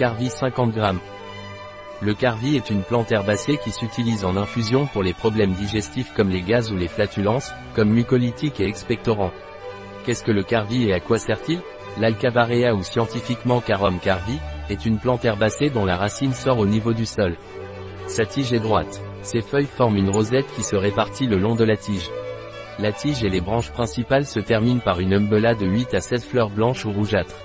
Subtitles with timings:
[0.00, 0.80] Carvi 50 g.
[2.00, 6.30] Le carvi est une plante herbacée qui s'utilise en infusion pour les problèmes digestifs comme
[6.30, 9.30] les gaz ou les flatulences, comme mucolytique et expectorant.
[10.06, 11.60] Qu'est-ce que le carvi et à quoi sert-il?
[11.98, 14.38] L'alcavarea ou scientifiquement Carum carvi,
[14.70, 17.36] est une plante herbacée dont la racine sort au niveau du sol.
[18.06, 19.02] Sa tige est droite.
[19.20, 22.08] Ses feuilles forment une rosette qui se répartit le long de la tige.
[22.78, 26.24] La tige et les branches principales se terminent par une umbella de 8 à 16
[26.24, 27.44] fleurs blanches ou rougeâtres.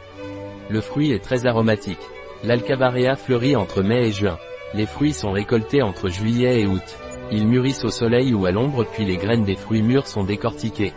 [0.70, 2.00] Le fruit est très aromatique.
[2.46, 4.38] L'alcavarea fleurit entre mai et juin.
[4.76, 6.98] Les fruits sont récoltés entre juillet et août.
[7.32, 10.94] Ils mûrissent au soleil ou à l'ombre puis les graines des fruits mûrs sont décortiquées.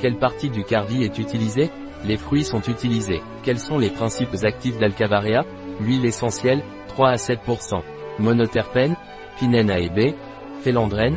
[0.00, 1.70] Quelle partie du carvi est utilisée?
[2.04, 3.20] Les fruits sont utilisés.
[3.44, 5.44] Quels sont les principes actifs d'Alcavarea
[5.80, 7.80] L'huile essentielle, 3 à 7%.
[8.18, 8.96] Monoterpène,
[9.38, 10.14] pinène A et B,
[10.62, 11.16] félandrène,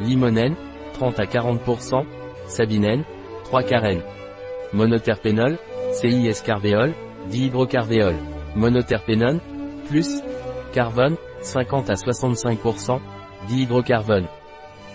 [0.00, 0.56] limonène,
[0.92, 2.04] 30 à 40%,
[2.48, 3.04] sabinène,
[3.44, 4.02] 3 carène.
[4.74, 5.56] Monoterpénol,
[5.92, 6.92] CIS-carvéol,
[7.30, 8.35] dihydrocarvéol.
[8.56, 9.40] Monoterpénone,
[9.88, 10.22] plus,
[10.72, 13.00] carbone, 50 à 65%,
[13.48, 14.26] dihydrocarbone.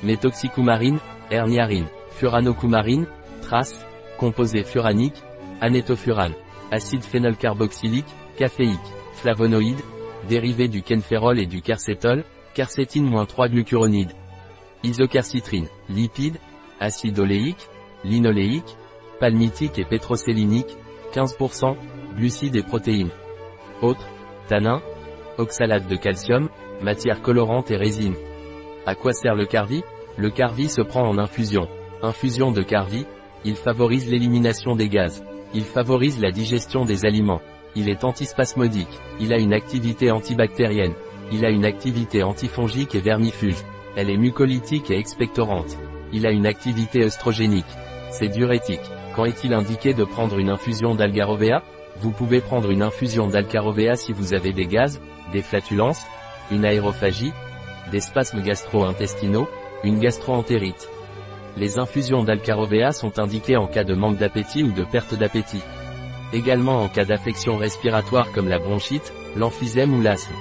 [0.04, 0.98] Métoxycoumarine,
[1.30, 3.06] herniarine, furanocoumarine,
[3.42, 3.86] trace,
[4.18, 5.22] composé furanique,
[5.62, 6.34] anétofurane,
[6.72, 8.80] acide phénylcarboxylique, caféique,
[9.14, 9.80] flavonoïde,
[10.28, 12.24] dérivé du kenférol et du quercétol,
[12.56, 14.12] quercétine-3 glucuronide.
[14.84, 16.38] Isoquercitrine, lipide,
[16.80, 17.70] acide oléique,
[18.04, 18.76] linoléique,
[19.20, 20.76] palmitique et pétrocellinique,
[21.14, 21.76] 15%,
[22.16, 23.12] glucides et protéines.
[23.82, 24.08] Autres,
[24.48, 24.82] tanins,
[25.38, 26.50] oxalate de calcium,
[26.82, 28.16] matière colorante et résine.
[28.86, 29.84] À quoi sert le carvi?
[30.18, 31.68] Le carvi se prend en infusion.
[32.04, 33.06] Infusion de carvi,
[33.44, 35.24] il favorise l'élimination des gaz.
[35.54, 37.42] Il favorise la digestion des aliments.
[37.76, 39.00] Il est antispasmodique.
[39.20, 40.94] Il a une activité antibactérienne.
[41.32, 43.64] Il a une activité antifongique et vermifuge.
[43.96, 45.78] Elle est mucolytique et expectorante.
[46.14, 47.66] Il a une activité œstrogénique.
[48.12, 48.82] C'est diurétique.
[49.16, 51.64] Quand est-il indiqué de prendre une infusion d'algarovea?
[51.98, 56.04] Vous pouvez prendre une infusion d'algarovea si vous avez des gaz, des flatulences,
[56.52, 57.34] une aérophagie,
[57.92, 59.48] des spasmes gastro-intestinaux,
[59.84, 60.90] une gastroentérite.
[61.58, 65.62] Les infusions d'alcarovea sont indiquées en cas de manque d'appétit ou de perte d'appétit.
[66.34, 70.34] Également en cas d'affection respiratoire comme la bronchite, l'emphysème ou l'asthme.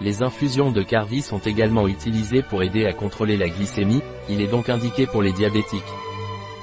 [0.00, 4.46] Les infusions de carvi sont également utilisées pour aider à contrôler la glycémie, il est
[4.46, 5.82] donc indiqué pour les diabétiques.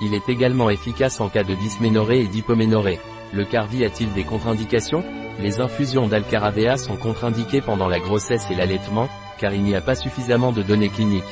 [0.06, 3.00] Il est également efficace en cas de dysménorrhée et d'hypoménorrhée.
[3.32, 5.02] Le carvi a-t-il des contre-indications?
[5.40, 9.08] Les infusions d'alcaravea sont contre-indiquées pendant la grossesse et l'allaitement,
[9.40, 11.24] car il n'y a pas suffisamment de données cliniques.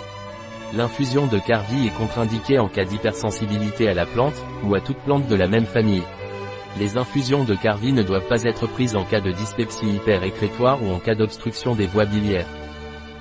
[0.74, 5.28] L'infusion de carvi est contre-indiquée en cas d'hypersensibilité à la plante, ou à toute plante
[5.28, 6.04] de la même famille.
[6.80, 10.94] Les infusions de carvi ne doivent pas être prises en cas de dyspepsie hyperécrétoire ou
[10.94, 12.48] en cas d'obstruction des voies biliaires.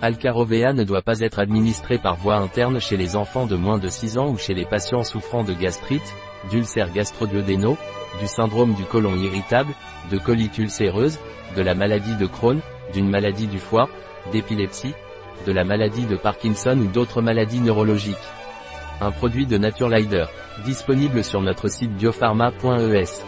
[0.03, 3.89] Alcarovea ne doit pas être administré par voie interne chez les enfants de moins de
[3.89, 6.15] 6 ans ou chez les patients souffrant de gastrite,
[6.51, 7.77] d'ulcères gastroduodénaux,
[8.19, 9.75] du syndrome du côlon irritable,
[10.11, 11.19] de colite ulcéreuse,
[11.55, 12.61] de la maladie de Crohn,
[12.95, 13.89] d'une maladie du foie,
[14.33, 14.95] d'épilepsie,
[15.47, 18.17] de la maladie de Parkinson ou d'autres maladies neurologiques.
[19.03, 20.27] Un produit de Naturelider,
[20.65, 23.25] disponible sur notre site biopharma.es.